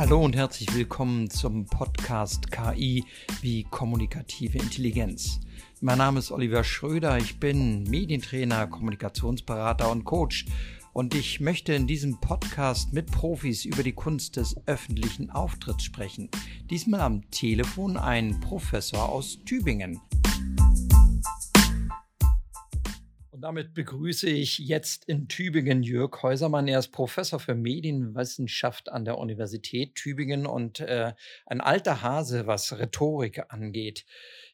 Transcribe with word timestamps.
Hallo 0.00 0.24
und 0.24 0.34
herzlich 0.34 0.74
willkommen 0.74 1.28
zum 1.28 1.66
Podcast 1.66 2.50
KI 2.50 3.04
wie 3.42 3.64
kommunikative 3.64 4.56
Intelligenz. 4.56 5.40
Mein 5.82 5.98
Name 5.98 6.20
ist 6.20 6.30
Oliver 6.30 6.64
Schröder, 6.64 7.18
ich 7.18 7.38
bin 7.38 7.82
Medientrainer, 7.82 8.66
Kommunikationsberater 8.66 9.90
und 9.90 10.06
Coach 10.06 10.46
und 10.94 11.14
ich 11.14 11.40
möchte 11.40 11.74
in 11.74 11.86
diesem 11.86 12.18
Podcast 12.18 12.94
mit 12.94 13.12
Profis 13.12 13.66
über 13.66 13.82
die 13.82 13.92
Kunst 13.92 14.36
des 14.36 14.56
öffentlichen 14.64 15.28
Auftritts 15.28 15.84
sprechen. 15.84 16.30
Diesmal 16.70 17.02
am 17.02 17.30
Telefon 17.30 17.98
ein 17.98 18.40
Professor 18.40 19.06
aus 19.06 19.40
Tübingen. 19.44 20.00
Und 23.40 23.44
damit 23.44 23.72
begrüße 23.72 24.28
ich 24.28 24.58
jetzt 24.58 25.06
in 25.06 25.26
Tübingen 25.26 25.82
Jörg 25.82 26.22
Häusermann. 26.22 26.68
Er 26.68 26.78
ist 26.78 26.88
Professor 26.88 27.40
für 27.40 27.54
Medienwissenschaft 27.54 28.92
an 28.92 29.06
der 29.06 29.16
Universität 29.16 29.94
Tübingen 29.94 30.44
und 30.44 30.80
äh, 30.80 31.14
ein 31.46 31.62
alter 31.62 32.02
Hase, 32.02 32.46
was 32.46 32.78
Rhetorik 32.78 33.44
angeht. 33.48 34.04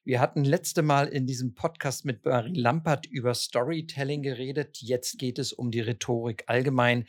Wir 0.04 0.20
hatten 0.20 0.44
letzte 0.44 0.82
Mal 0.82 1.08
in 1.08 1.26
diesem 1.26 1.54
Podcast 1.54 2.04
mit 2.04 2.24
Marie 2.24 2.54
Lampert 2.54 3.06
über 3.06 3.34
Storytelling 3.34 4.22
geredet. 4.22 4.78
Jetzt 4.80 5.18
geht 5.18 5.40
es 5.40 5.52
um 5.52 5.72
die 5.72 5.80
Rhetorik 5.80 6.44
allgemein. 6.46 7.08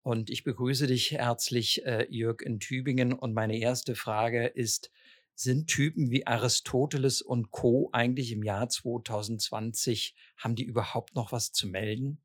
Und 0.00 0.30
ich 0.30 0.42
begrüße 0.42 0.86
dich 0.86 1.10
herzlich, 1.10 1.84
äh, 1.84 2.06
Jörg, 2.08 2.40
in 2.40 2.60
Tübingen. 2.60 3.12
Und 3.12 3.34
meine 3.34 3.58
erste 3.58 3.94
Frage 3.94 4.46
ist, 4.46 4.90
sind 5.34 5.68
Typen 5.68 6.10
wie 6.10 6.26
Aristoteles 6.26 7.22
und 7.22 7.50
Co. 7.50 7.88
eigentlich 7.92 8.32
im 8.32 8.42
Jahr 8.42 8.68
2020, 8.68 10.14
haben 10.36 10.54
die 10.54 10.64
überhaupt 10.64 11.14
noch 11.14 11.32
was 11.32 11.52
zu 11.52 11.66
melden? 11.66 12.20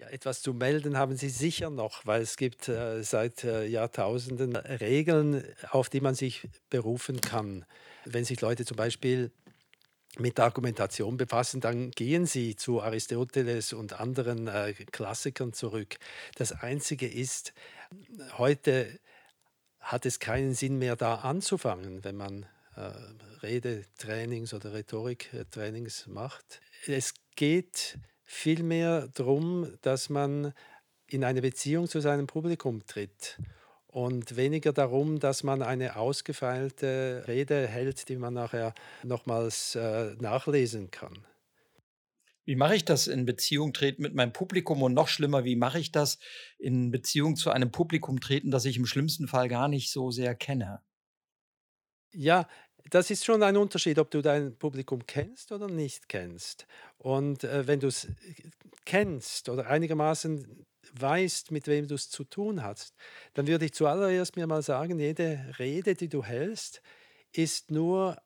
Ja, 0.00 0.08
etwas 0.08 0.40
zu 0.40 0.54
melden 0.54 0.96
haben 0.96 1.14
sie 1.14 1.28
sicher 1.28 1.68
noch, 1.68 2.06
weil 2.06 2.22
es 2.22 2.38
gibt 2.38 2.68
äh, 2.68 3.02
seit 3.02 3.44
äh, 3.44 3.66
Jahrtausenden 3.66 4.56
Regeln, 4.56 5.44
auf 5.70 5.90
die 5.90 6.00
man 6.00 6.14
sich 6.14 6.48
berufen 6.70 7.20
kann. 7.20 7.66
Wenn 8.06 8.24
sich 8.24 8.40
Leute 8.40 8.64
zum 8.64 8.78
Beispiel 8.78 9.30
mit 10.18 10.40
Argumentation 10.40 11.18
befassen, 11.18 11.60
dann 11.60 11.90
gehen 11.90 12.24
sie 12.24 12.56
zu 12.56 12.80
Aristoteles 12.80 13.74
und 13.74 13.92
anderen 13.92 14.48
äh, 14.48 14.72
Klassikern 14.72 15.52
zurück. 15.52 15.98
Das 16.34 16.52
Einzige 16.52 17.06
ist, 17.06 17.52
heute 18.38 18.98
hat 19.80 20.06
es 20.06 20.18
keinen 20.18 20.54
Sinn 20.54 20.78
mehr, 20.78 20.96
da 20.96 21.16
anzufangen, 21.16 22.04
wenn 22.04 22.16
man 22.16 22.46
äh, 22.76 22.92
Redetrainings 23.42 24.54
oder 24.54 24.72
Rhetoriktrainings 24.72 26.06
macht. 26.06 26.60
Es 26.86 27.14
geht 27.36 27.98
vielmehr 28.24 29.08
darum, 29.14 29.72
dass 29.82 30.08
man 30.08 30.52
in 31.06 31.24
eine 31.24 31.42
Beziehung 31.42 31.88
zu 31.88 32.00
seinem 32.00 32.26
Publikum 32.26 32.86
tritt 32.86 33.38
und 33.88 34.36
weniger 34.36 34.72
darum, 34.72 35.18
dass 35.18 35.42
man 35.42 35.62
eine 35.62 35.96
ausgefeilte 35.96 37.24
Rede 37.26 37.66
hält, 37.66 38.08
die 38.08 38.16
man 38.16 38.34
nachher 38.34 38.74
nochmals 39.02 39.74
äh, 39.74 40.14
nachlesen 40.20 40.90
kann. 40.90 41.26
Wie 42.50 42.56
mache 42.56 42.74
ich 42.74 42.84
das 42.84 43.06
in 43.06 43.26
Beziehung 43.26 43.72
treten 43.72 44.02
mit 44.02 44.12
meinem 44.12 44.32
Publikum 44.32 44.82
und 44.82 44.92
noch 44.92 45.06
schlimmer, 45.06 45.44
wie 45.44 45.54
mache 45.54 45.78
ich 45.78 45.92
das 45.92 46.18
in 46.58 46.90
Beziehung 46.90 47.36
zu 47.36 47.52
einem 47.52 47.70
Publikum 47.70 48.18
treten, 48.18 48.50
das 48.50 48.64
ich 48.64 48.76
im 48.76 48.86
schlimmsten 48.86 49.28
Fall 49.28 49.46
gar 49.48 49.68
nicht 49.68 49.92
so 49.92 50.10
sehr 50.10 50.34
kenne? 50.34 50.82
Ja, 52.12 52.48
das 52.90 53.12
ist 53.12 53.24
schon 53.24 53.44
ein 53.44 53.56
Unterschied, 53.56 54.00
ob 54.00 54.10
du 54.10 54.20
dein 54.20 54.58
Publikum 54.58 55.06
kennst 55.06 55.52
oder 55.52 55.68
nicht 55.68 56.08
kennst. 56.08 56.66
Und 56.98 57.44
äh, 57.44 57.68
wenn 57.68 57.78
du 57.78 57.86
es 57.86 58.08
kennst 58.84 59.48
oder 59.48 59.68
einigermaßen 59.68 60.66
weißt, 60.94 61.52
mit 61.52 61.68
wem 61.68 61.86
du 61.86 61.94
es 61.94 62.10
zu 62.10 62.24
tun 62.24 62.64
hast, 62.64 62.96
dann 63.34 63.46
würde 63.46 63.66
ich 63.66 63.74
zuallererst 63.74 64.34
mir 64.34 64.48
mal 64.48 64.62
sagen, 64.62 64.98
jede 64.98 65.54
Rede, 65.60 65.94
die 65.94 66.08
du 66.08 66.24
hältst, 66.24 66.82
ist 67.32 67.70
nur 67.70 68.16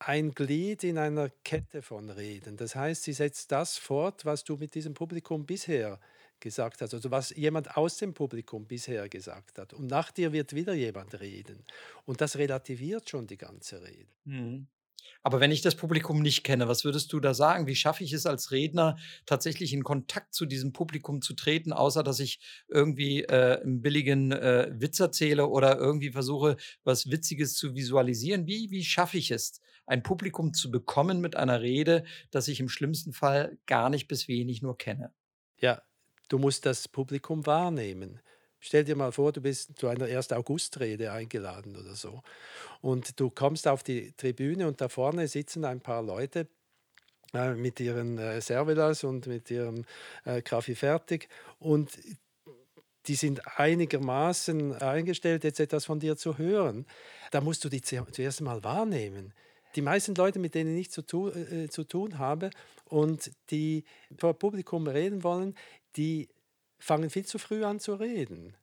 ein 0.00 0.32
Glied 0.32 0.82
in 0.82 0.98
einer 0.98 1.28
Kette 1.44 1.82
von 1.82 2.08
Reden. 2.10 2.56
Das 2.56 2.74
heißt, 2.74 3.02
sie 3.02 3.12
setzt 3.12 3.52
das 3.52 3.76
fort, 3.76 4.24
was 4.24 4.44
du 4.44 4.56
mit 4.56 4.74
diesem 4.74 4.94
Publikum 4.94 5.44
bisher 5.44 6.00
gesagt 6.40 6.80
hast, 6.80 6.94
also 6.94 7.10
was 7.10 7.30
jemand 7.36 7.76
aus 7.76 7.98
dem 7.98 8.14
Publikum 8.14 8.66
bisher 8.66 9.08
gesagt 9.10 9.58
hat. 9.58 9.74
Und 9.74 9.88
nach 9.88 10.10
dir 10.10 10.32
wird 10.32 10.54
wieder 10.54 10.72
jemand 10.72 11.20
reden. 11.20 11.64
Und 12.06 12.22
das 12.22 12.36
relativiert 12.36 13.10
schon 13.10 13.26
die 13.26 13.36
ganze 13.36 13.82
Rede. 13.82 14.08
Mhm. 14.24 14.66
Aber 15.22 15.40
wenn 15.40 15.50
ich 15.50 15.60
das 15.60 15.74
Publikum 15.74 16.22
nicht 16.22 16.44
kenne, 16.44 16.68
was 16.68 16.84
würdest 16.84 17.12
du 17.12 17.20
da 17.20 17.34
sagen? 17.34 17.66
Wie 17.66 17.74
schaffe 17.74 18.04
ich 18.04 18.12
es 18.12 18.26
als 18.26 18.50
Redner 18.50 18.96
tatsächlich 19.26 19.72
in 19.72 19.84
Kontakt 19.84 20.34
zu 20.34 20.46
diesem 20.46 20.72
Publikum 20.72 21.20
zu 21.20 21.34
treten, 21.34 21.72
außer 21.72 22.02
dass 22.02 22.20
ich 22.20 22.40
irgendwie 22.68 23.22
äh, 23.24 23.60
einen 23.60 23.82
billigen 23.82 24.32
äh, 24.32 24.70
Witz 24.72 25.00
erzähle 25.00 25.46
oder 25.48 25.78
irgendwie 25.78 26.10
versuche, 26.10 26.56
was 26.84 27.10
Witziges 27.10 27.54
zu 27.54 27.74
visualisieren? 27.74 28.46
Wie, 28.46 28.70
wie 28.70 28.84
schaffe 28.84 29.18
ich 29.18 29.30
es, 29.30 29.60
ein 29.86 30.02
Publikum 30.02 30.54
zu 30.54 30.70
bekommen 30.70 31.20
mit 31.20 31.36
einer 31.36 31.60
Rede, 31.60 32.04
das 32.30 32.48
ich 32.48 32.60
im 32.60 32.68
schlimmsten 32.68 33.12
Fall 33.12 33.58
gar 33.66 33.90
nicht 33.90 34.08
bis 34.08 34.28
wenig 34.28 34.62
nur 34.62 34.78
kenne? 34.78 35.12
Ja, 35.58 35.82
du 36.28 36.38
musst 36.38 36.64
das 36.64 36.88
Publikum 36.88 37.44
wahrnehmen. 37.44 38.20
Stell 38.60 38.84
dir 38.84 38.94
mal 38.94 39.10
vor, 39.10 39.32
du 39.32 39.40
bist 39.40 39.78
zu 39.78 39.88
einer 39.88 40.04
1. 40.04 40.32
August-Rede 40.32 41.12
eingeladen 41.12 41.76
oder 41.76 41.94
so. 41.94 42.22
Und 42.82 43.18
du 43.18 43.30
kommst 43.30 43.66
auf 43.66 43.82
die 43.82 44.12
Tribüne 44.12 44.68
und 44.68 44.80
da 44.80 44.88
vorne 44.88 45.26
sitzen 45.28 45.64
ein 45.64 45.80
paar 45.80 46.02
Leute 46.02 46.46
äh, 47.32 47.54
mit 47.54 47.80
ihren 47.80 48.18
äh, 48.18 48.40
Servelas 48.40 49.02
und 49.02 49.26
mit 49.26 49.50
ihrem 49.50 49.86
äh, 50.24 50.42
Kaffee 50.42 50.74
fertig. 50.74 51.28
Und 51.58 51.98
die 53.06 53.14
sind 53.14 53.40
einigermaßen 53.58 54.74
eingestellt, 54.74 55.44
jetzt 55.44 55.58
etwas 55.58 55.86
von 55.86 55.98
dir 55.98 56.16
zu 56.16 56.36
hören. 56.36 56.86
Da 57.30 57.40
musst 57.40 57.64
du 57.64 57.70
die 57.70 57.80
zuerst 57.80 58.42
mal 58.42 58.62
wahrnehmen. 58.62 59.32
Die 59.74 59.82
meisten 59.82 60.14
Leute, 60.14 60.38
mit 60.38 60.54
denen 60.54 60.76
ich 60.76 60.90
zu, 60.90 61.02
tu, 61.02 61.28
äh, 61.28 61.68
zu 61.68 61.84
tun 61.84 62.18
habe 62.18 62.50
und 62.84 63.30
die 63.50 63.84
vor 64.18 64.34
Publikum 64.34 64.86
reden 64.86 65.22
wollen, 65.22 65.54
die 65.96 66.28
fangen 66.80 67.10
viel 67.10 67.24
zu 67.24 67.38
früh 67.38 67.64
an 67.64 67.78
zu 67.78 67.94
reden. 67.94 68.56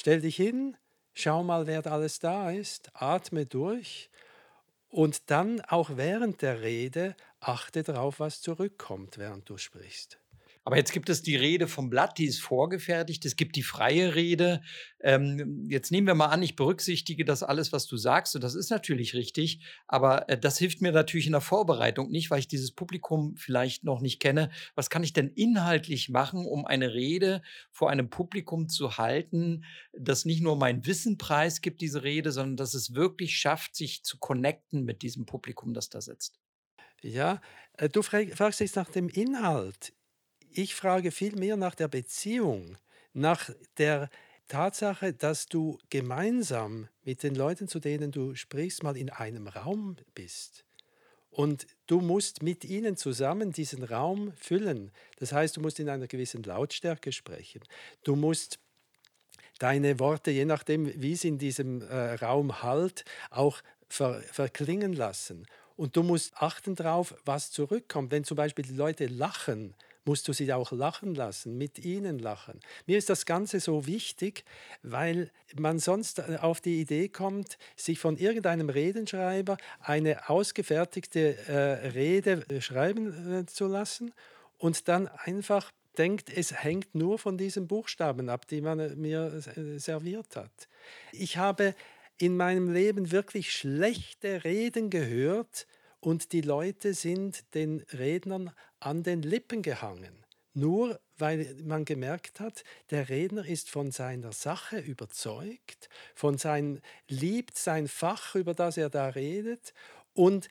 Stell 0.00 0.20
dich 0.20 0.36
hin, 0.36 0.76
schau 1.12 1.42
mal, 1.42 1.66
wer 1.66 1.86
alles 1.86 2.18
da 2.18 2.50
ist, 2.50 2.90
atme 2.94 3.46
durch 3.46 4.08
und 4.88 5.30
dann 5.30 5.60
auch 5.60 5.90
während 5.96 6.40
der 6.40 6.62
Rede 6.62 7.16
achte 7.40 7.82
darauf, 7.82 8.20
was 8.20 8.40
zurückkommt, 8.40 9.18
während 9.18 9.48
du 9.48 9.58
sprichst. 9.58 10.18
Aber 10.68 10.76
jetzt 10.76 10.92
gibt 10.92 11.08
es 11.08 11.22
die 11.22 11.34
Rede 11.34 11.66
vom 11.66 11.88
Blatt, 11.88 12.18
die 12.18 12.26
ist 12.26 12.42
vorgefertigt. 12.42 13.24
Es 13.24 13.36
gibt 13.36 13.56
die 13.56 13.62
freie 13.62 14.14
Rede. 14.14 14.60
Ähm, 15.00 15.64
jetzt 15.66 15.90
nehmen 15.90 16.06
wir 16.06 16.14
mal 16.14 16.26
an, 16.26 16.42
ich 16.42 16.56
berücksichtige 16.56 17.24
das 17.24 17.42
alles, 17.42 17.72
was 17.72 17.86
du 17.86 17.96
sagst. 17.96 18.34
Und 18.34 18.44
das 18.44 18.54
ist 18.54 18.68
natürlich 18.68 19.14
richtig. 19.14 19.64
Aber 19.86 20.28
äh, 20.28 20.38
das 20.38 20.58
hilft 20.58 20.82
mir 20.82 20.92
natürlich 20.92 21.24
in 21.24 21.32
der 21.32 21.40
Vorbereitung 21.40 22.10
nicht, 22.10 22.30
weil 22.30 22.40
ich 22.40 22.48
dieses 22.48 22.72
Publikum 22.72 23.34
vielleicht 23.38 23.84
noch 23.84 24.02
nicht 24.02 24.20
kenne. 24.20 24.50
Was 24.74 24.90
kann 24.90 25.02
ich 25.02 25.14
denn 25.14 25.28
inhaltlich 25.28 26.10
machen, 26.10 26.44
um 26.44 26.66
eine 26.66 26.92
Rede 26.92 27.40
vor 27.70 27.88
einem 27.88 28.10
Publikum 28.10 28.68
zu 28.68 28.98
halten, 28.98 29.64
das 29.98 30.26
nicht 30.26 30.42
nur 30.42 30.56
mein 30.56 30.84
Wissen 30.84 31.16
preisgibt, 31.16 31.80
diese 31.80 32.02
Rede, 32.02 32.30
sondern 32.30 32.58
dass 32.58 32.74
es 32.74 32.92
wirklich 32.92 33.38
schafft, 33.38 33.74
sich 33.74 34.04
zu 34.04 34.18
connecten 34.18 34.84
mit 34.84 35.00
diesem 35.00 35.24
Publikum, 35.24 35.72
das 35.72 35.88
da 35.88 36.02
sitzt? 36.02 36.38
Ja, 37.00 37.40
äh, 37.78 37.88
du 37.88 38.02
fragst 38.02 38.60
jetzt 38.60 38.76
nach 38.76 38.90
dem 38.90 39.08
Inhalt 39.08 39.94
ich 40.52 40.74
frage 40.74 41.10
vielmehr 41.10 41.56
nach 41.56 41.74
der 41.74 41.88
Beziehung, 41.88 42.76
nach 43.12 43.50
der 43.76 44.10
Tatsache, 44.48 45.12
dass 45.12 45.46
du 45.46 45.78
gemeinsam 45.90 46.88
mit 47.04 47.22
den 47.22 47.34
Leuten, 47.34 47.68
zu 47.68 47.80
denen 47.80 48.10
du 48.10 48.34
sprichst, 48.34 48.82
mal 48.82 48.96
in 48.96 49.10
einem 49.10 49.46
Raum 49.46 49.96
bist. 50.14 50.64
Und 51.30 51.66
du 51.86 52.00
musst 52.00 52.42
mit 52.42 52.64
ihnen 52.64 52.96
zusammen 52.96 53.52
diesen 53.52 53.84
Raum 53.84 54.32
füllen. 54.36 54.90
Das 55.18 55.32
heißt, 55.32 55.56
du 55.56 55.60
musst 55.60 55.78
in 55.78 55.88
einer 55.88 56.06
gewissen 56.06 56.42
Lautstärke 56.42 57.12
sprechen. 57.12 57.60
Du 58.02 58.16
musst 58.16 58.58
deine 59.58 59.98
Worte, 60.00 60.30
je 60.30 60.46
nachdem, 60.46 60.90
wie 61.00 61.12
es 61.12 61.24
in 61.24 61.38
diesem 61.38 61.82
äh, 61.82 62.14
Raum 62.14 62.62
halt, 62.62 63.04
auch 63.30 63.60
ver 63.88 64.22
verklingen 64.22 64.92
lassen. 64.94 65.46
Und 65.76 65.96
du 65.96 66.02
musst 66.02 66.34
achten 66.36 66.74
darauf, 66.74 67.14
was 67.24 67.50
zurückkommt. 67.50 68.10
Wenn 68.10 68.24
zum 68.24 68.36
Beispiel 68.36 68.64
die 68.64 68.74
Leute 68.74 69.06
lachen, 69.06 69.74
musst 70.08 70.26
du 70.26 70.32
sie 70.32 70.50
auch 70.54 70.72
lachen 70.72 71.14
lassen, 71.14 71.58
mit 71.58 71.84
ihnen 71.84 72.18
lachen. 72.18 72.60
Mir 72.86 72.96
ist 72.96 73.10
das 73.10 73.26
Ganze 73.26 73.60
so 73.60 73.86
wichtig, 73.86 74.44
weil 74.82 75.30
man 75.54 75.78
sonst 75.78 76.18
äh, 76.18 76.38
auf 76.40 76.62
die 76.62 76.80
Idee 76.80 77.10
kommt, 77.10 77.58
sich 77.76 77.98
von 77.98 78.16
irgendeinem 78.16 78.70
Redenschreiber 78.70 79.58
eine 79.80 80.30
ausgefertigte 80.30 81.36
äh, 81.46 81.88
Rede 81.88 82.42
äh, 82.48 82.62
schreiben 82.62 83.40
äh, 83.40 83.46
zu 83.46 83.66
lassen 83.66 84.14
und 84.56 84.88
dann 84.88 85.08
einfach 85.08 85.70
denkt, 85.98 86.30
es 86.34 86.64
hängt 86.64 86.94
nur 86.94 87.18
von 87.18 87.36
diesen 87.36 87.68
Buchstaben 87.68 88.30
ab, 88.30 88.46
die 88.48 88.62
man 88.62 88.78
äh, 88.78 88.96
mir 88.96 89.42
serviert 89.76 90.36
hat. 90.36 90.68
Ich 91.12 91.36
habe 91.36 91.74
in 92.16 92.34
meinem 92.34 92.72
Leben 92.72 93.12
wirklich 93.12 93.52
schlechte 93.52 94.42
Reden 94.44 94.88
gehört 94.88 95.66
und 96.00 96.32
die 96.32 96.40
Leute 96.40 96.94
sind 96.94 97.54
den 97.54 97.80
Rednern 97.92 98.52
an 98.80 99.02
den 99.02 99.22
Lippen 99.22 99.62
gehangen. 99.62 100.24
nur 100.54 101.00
weil 101.18 101.56
man 101.64 101.84
gemerkt 101.84 102.40
hat, 102.40 102.64
der 102.90 103.08
Redner 103.08 103.44
ist 103.46 103.70
von 103.70 103.90
seiner 103.90 104.32
Sache 104.32 104.78
überzeugt, 104.78 105.88
von 106.14 106.38
sein 106.38 106.80
liebt 107.08 107.56
sein 107.56 107.88
Fach, 107.88 108.34
über 108.34 108.54
das 108.54 108.76
er 108.76 108.90
da 108.90 109.08
redet 109.08 109.74
und 110.14 110.48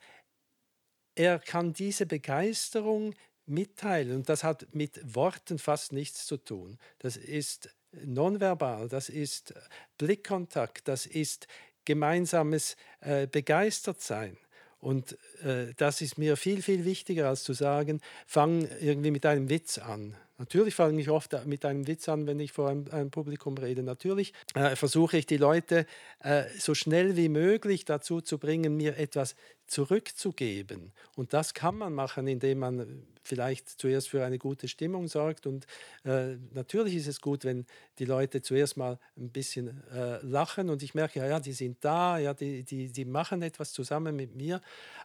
er 1.16 1.40
kann 1.40 1.74
diese 1.74 2.06
Begeisterung 2.06 3.16
mitteilen 3.46 4.18
und 4.18 4.30
das 4.30 4.44
hat 4.44 4.68
mit 4.74 5.16
Worten 5.16 5.58
fast 5.58 5.94
nichts 5.94 6.26
zu 6.26 6.38
tun. 6.38 6.78
Das 7.00 7.18
ist 7.18 7.70
nonverbal, 7.92 8.90
das 8.90 9.10
ist 9.10 9.54
Blickkontakt, 9.98 10.88
das 10.88 11.06
ist 11.06 11.48
gemeinsames 11.86 12.76
äh, 13.00 13.26
Begeistertsein. 13.26 14.38
Und 14.80 15.18
äh, 15.44 15.74
das 15.78 16.02
ist 16.02 16.18
mir 16.18 16.38
viel, 16.38 16.62
viel 16.62 16.86
wichtiger, 16.86 17.30
als 17.30 17.44
zu 17.44 17.54
sagen, 17.54 18.02
fang 18.26 18.68
irgendwie 18.80 19.12
mit 19.12 19.26
einem 19.26 19.50
Witz 19.50 19.78
an. 19.78 20.16
Natürlich 20.40 20.76
fange 20.76 21.02
ich 21.02 21.10
oft 21.10 21.46
mit 21.46 21.66
einem 21.66 21.88
Witz 21.88 22.08
an, 22.10 22.28
wenn 22.28 22.40
ich 22.40 22.52
vor 22.52 22.70
einem, 22.70 22.86
einem 22.92 23.10
Publikum 23.10 23.58
rede. 23.58 23.82
Natürlich 23.82 24.34
äh, 24.54 24.76
versuche 24.76 25.18
ich 25.18 25.26
die 25.26 25.38
Leute 25.38 25.88
äh, 26.20 26.44
so 26.60 26.76
schnell 26.76 27.18
wie 27.18 27.30
möglich 27.30 27.86
dazu 27.86 28.22
zu 28.22 28.38
bringen, 28.38 28.78
mir 28.78 28.98
etwas 28.98 29.36
zurückzugeben. 29.66 30.94
Und 31.16 31.34
das 31.34 31.54
kann 31.54 31.78
man 31.78 31.94
machen, 31.94 32.28
indem 32.28 32.60
man 32.60 33.04
vielleicht 33.24 33.68
zuerst 33.68 34.10
für 34.10 34.24
eine 34.24 34.38
gute 34.38 34.68
Stimmung 34.68 35.08
sorgt. 35.08 35.46
Und 35.46 35.66
äh, 36.06 36.38
natürlich 36.54 36.96
ist 36.96 37.08
es 37.08 37.20
gut, 37.20 37.44
wenn 37.44 37.66
die 38.00 38.06
Leute 38.06 38.42
zuerst 38.42 38.78
mal 38.78 39.00
ein 39.18 39.30
bisschen 39.30 39.84
äh, 39.92 40.26
lachen 40.26 40.70
und 40.70 40.82
ich 40.84 40.96
merke, 40.96 41.20
ja, 41.20 41.28
ja, 41.28 41.40
die 41.40 41.52
sind 41.52 41.84
da, 41.84 42.18
ja, 42.18 42.34
die, 42.34 42.64
die, 42.64 42.92
die 42.92 43.06
machen 43.06 43.42
etwas 43.42 43.74
zusammen 43.74 44.16
mit 44.16 44.36
mir. 44.36 44.62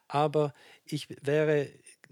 Aber 0.09 0.55
ich 0.87 1.09
wäre 1.23 1.69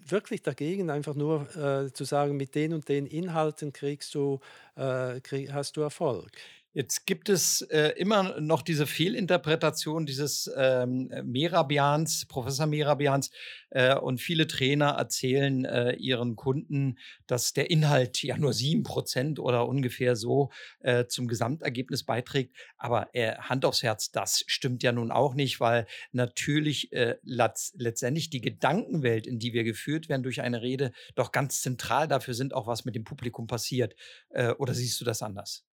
wirklich 0.07 0.43
dagegen, 0.43 0.91
einfach 0.91 1.15
nur 1.15 1.49
äh, 1.57 1.93
zu 1.93 2.05
sagen, 2.05 2.37
mit 2.37 2.55
den 2.55 2.73
und 2.73 2.89
den 2.89 3.07
Inhalten 3.07 3.73
kriegst 3.73 4.15
du, 4.15 4.41
äh, 4.77 5.21
krieg, 5.21 5.53
hast 5.53 5.77
du 5.77 5.83
Erfolg. 5.83 6.31
Jetzt 6.73 7.05
gibt 7.05 7.29
es 7.29 7.63
äh, 7.63 7.95
immer 7.97 8.41
noch 8.41 8.63
diese 8.63 8.87
Fehlinterpretation 8.87 10.07
dieses 10.07 10.49
ähm, 10.57 11.11
Merabians, 11.25 12.27
Professor 12.27 12.67
Merabians, 12.67 13.33
äh, 13.71 13.97
und 13.97 14.21
viele 14.21 14.47
Trainer 14.47 14.91
erzählen 14.91 15.65
äh, 15.65 15.95
ihren 15.95 16.37
Kunden, 16.37 16.97
dass 17.27 17.53
der 17.55 17.71
Inhalt 17.71 18.23
ja 18.23 18.39
nur 18.39 18.53
sieben 18.53 18.85
Prozent 18.85 19.41
oder 19.41 19.67
ungefähr 19.67 20.15
so 20.15 20.51
äh, 20.79 21.07
zum 21.07 21.27
Gesamtergebnis 21.27 22.05
beiträgt. 22.05 22.57
Aber 22.77 23.09
äh, 23.15 23.35
Hand 23.37 23.65
aufs 23.65 23.83
Herz, 23.83 24.13
das 24.13 24.45
stimmt 24.47 24.85
ja 24.85 24.93
nun 24.93 25.11
auch 25.11 25.35
nicht, 25.35 25.59
weil 25.59 25.89
natürlich 26.13 26.93
äh, 26.93 27.17
letztendlich 27.25 28.31
die 28.31 28.41
Gedankenwelt, 28.41 29.27
in 29.27 29.41
die 29.41 29.53
wir 29.53 29.65
geführt 29.65 30.09
werden 30.09 30.23
durch 30.23 30.41
eine 30.41 30.63
Rede, 30.63 30.93
doch 31.17 31.33
ganz 31.33 31.63
zentral 31.63 32.07
dafür 32.07 32.35
sind, 32.35 32.55
auch 32.55 32.69
was 32.69 32.85
mit 32.85 32.95
dem 32.95 33.03
Publikum 33.03 33.49
passiert. 33.49 33.97
Äh, 34.29 34.51
oder 34.53 34.73
siehst 34.73 35.01
du 35.01 35.05
das 35.05 35.21
anders? 35.21 35.65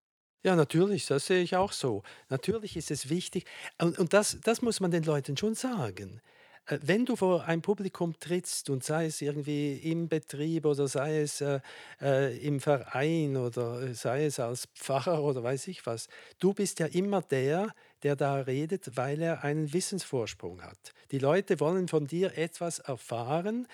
Ja, 0.47 0.55
natürlich, 0.55 1.07
das 1.07 1.27
sehe 1.27 1.43
ich 1.43 1.57
auch 1.57 1.73
so. 1.73 2.05
Natürlich 2.29 2.77
ist 2.77 2.93
es 2.93 3.09
wichtig, 3.09 3.47
und, 3.83 3.99
und 3.99 4.13
das, 4.13 4.39
das 4.45 4.63
muss 4.63 4.79
man 4.79 4.93
den 4.93 5.03
Leuten 5.03 5.37
schon 5.37 5.57
sagen. 5.57 6.21
Äh, 6.67 6.79
wenn 6.83 7.05
du 7.05 7.17
vor 7.17 7.47
ein 7.47 7.63
Publikum 7.63 8.15
trittst 8.21 8.71
und 8.71 8.85
sei 8.85 9.07
es 9.07 9.21
irgendwie 9.21 9.75
im 9.79 10.07
Betrieb 10.09 10.65
oder 10.65 10.87
sei 10.87 11.23
es 11.23 11.41
äh, 11.41 11.59
äh, 12.01 12.39
im 12.47 12.61
Verein 12.61 13.37
oder 13.37 13.93
sei 13.93 14.27
es 14.27 14.39
als 14.39 14.69
Pfarrer 14.77 15.21
oder 15.21 15.43
weiß 15.43 15.67
ich 15.67 15.85
was, 15.85 16.07
du 16.39 16.55
bist 16.55 16.79
ja 16.79 16.87
immer 16.87 17.23
der, 17.23 17.75
der 18.05 18.15
da 18.15 18.37
redet, 18.37 18.97
weil 18.97 19.21
er 19.23 19.43
einen 19.43 19.73
Wissensvorsprung 19.73 20.63
hat. 20.63 20.93
Die 21.11 21.19
Leute 21.19 21.59
wollen 21.59 21.89
von 21.89 22.07
dir 22.07 22.39
etwas 22.39 22.79
erfahren, 22.79 23.67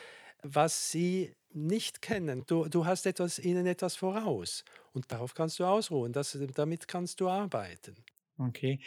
was 0.43 0.91
sie 0.91 1.35
nicht 1.55 2.03
kennen. 2.03 2.45
Du, 2.47 2.67
du 2.69 2.87
hast 2.87 3.07
etwas, 3.07 3.39
ihnen 3.39 3.67
etwas 3.67 3.97
voraus 3.97 4.65
und 4.93 5.11
darauf 5.11 5.35
kannst 5.35 5.59
du 5.59 5.65
ausruhen. 5.65 6.13
Das, 6.13 6.37
damit 6.55 6.89
kannst 6.89 7.21
du 7.21 7.29
arbeiten. 7.29 7.97
Okay. 8.39 8.81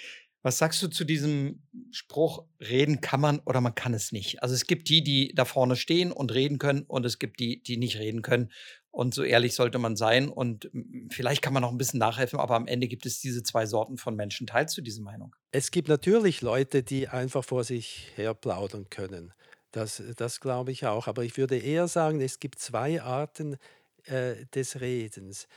Was 0.45 0.59
sagst 0.59 0.83
du 0.83 0.89
zu 0.89 1.05
diesem 1.05 1.63
Spruch, 1.89 2.45
reden 2.59 3.01
kann 3.01 3.19
man 3.19 3.39
oder 3.39 3.61
man 3.61 3.73
kann 3.73 3.95
es 3.95 4.11
nicht? 4.11 4.43
Also 4.43 4.53
es 4.53 4.67
gibt 4.67 4.89
die, 4.89 5.03
die 5.03 5.33
da 5.33 5.43
vorne 5.43 5.75
stehen 5.75 6.11
und 6.11 6.31
reden 6.35 6.59
können 6.59 6.83
und 6.83 7.03
es 7.03 7.17
gibt 7.17 7.39
die, 7.39 7.63
die 7.63 7.77
nicht 7.77 7.97
reden 7.97 8.21
können. 8.21 8.51
Und 8.91 9.15
so 9.15 9.23
ehrlich 9.23 9.55
sollte 9.55 9.79
man 9.79 9.95
sein. 9.95 10.29
Und 10.29 10.69
vielleicht 11.09 11.41
kann 11.41 11.51
man 11.51 11.63
noch 11.63 11.71
ein 11.71 11.79
bisschen 11.79 11.99
nachhelfen, 11.99 12.39
aber 12.39 12.55
am 12.55 12.67
Ende 12.67 12.87
gibt 12.87 13.07
es 13.07 13.19
diese 13.19 13.41
zwei 13.41 13.65
Sorten 13.65 13.97
von 13.97 14.15
Menschen. 14.15 14.45
Teilst 14.45 14.77
du 14.77 14.81
diese 14.81 15.01
Meinung? 15.01 15.35
Es 15.49 15.71
gibt 15.71 15.87
natürlich 15.87 16.41
Leute, 16.43 16.83
die 16.83 17.07
einfach 17.07 17.43
vor 17.43 17.63
sich 17.63 18.11
her 18.15 18.35
plaudern 18.35 18.89
können. 18.91 19.33
Das, 19.75 20.01
das 20.15 20.39
glaube 20.39 20.71
ich 20.71 20.85
auch. 20.85 21.07
Aber 21.07 21.25
ich 21.25 21.35
würde 21.35 21.57
eher 21.57 21.89
sagen, 21.89 22.21
es 22.21 22.39
gibt 22.39 22.59
zwei 22.59 23.01
Arten 23.01 23.57
äh, 24.05 24.45
des 24.53 24.79
Redens. 24.79 25.49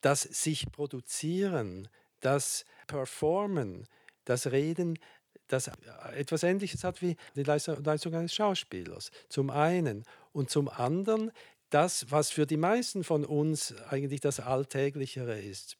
Das 0.00 0.22
sich 0.22 0.66
produzieren, 0.72 1.88
das 2.18 2.64
Performen, 2.88 3.86
das 4.24 4.50
Reden, 4.50 4.98
das 5.46 5.70
etwas 6.16 6.42
Ähnliches 6.42 6.82
hat 6.82 7.02
wie 7.02 7.16
die 7.36 7.44
Leistung 7.44 8.14
eines 8.14 8.34
Schauspielers. 8.34 9.12
Zum 9.28 9.50
einen. 9.50 10.04
Und 10.32 10.50
zum 10.50 10.68
anderen 10.68 11.30
das, 11.70 12.10
was 12.10 12.30
für 12.30 12.46
die 12.46 12.56
meisten 12.56 13.04
von 13.04 13.24
uns 13.24 13.72
eigentlich 13.90 14.20
das 14.20 14.40
Alltäglichere 14.40 15.40
ist. 15.40 15.76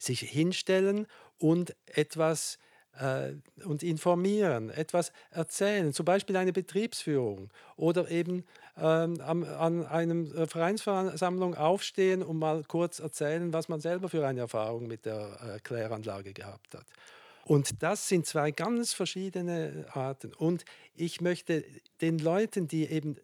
Sich 0.00 0.18
hinstellen 0.18 1.06
und 1.38 1.76
etwas 1.86 2.58
äh, 2.98 3.32
und 3.64 3.82
informieren, 3.82 4.70
etwas 4.70 5.12
erzählen, 5.30 5.92
zum 5.92 6.04
Beispiel 6.04 6.36
eine 6.36 6.52
Betriebsführung 6.52 7.50
oder 7.76 8.10
eben 8.10 8.44
ähm, 8.76 9.20
an, 9.20 9.44
an 9.44 9.86
einer 9.86 10.34
äh, 10.34 10.46
Vereinsversammlung 10.46 11.54
aufstehen 11.54 12.22
und 12.22 12.38
mal 12.38 12.64
kurz 12.64 12.98
erzählen, 12.98 13.52
was 13.52 13.68
man 13.68 13.80
selber 13.80 14.08
für 14.08 14.26
eine 14.26 14.40
Erfahrung 14.40 14.86
mit 14.86 15.04
der 15.04 15.56
äh, 15.56 15.60
Kläranlage 15.60 16.32
gehabt 16.32 16.74
hat. 16.74 16.86
Und 17.44 17.82
das 17.82 18.08
sind 18.08 18.26
zwei 18.26 18.50
ganz 18.50 18.94
verschiedene 18.94 19.86
Arten. 19.90 20.32
Und 20.32 20.64
ich 20.94 21.20
möchte 21.20 21.64
den 22.00 22.18
Leuten, 22.18 22.68
die 22.68 22.86
eben 22.86 23.16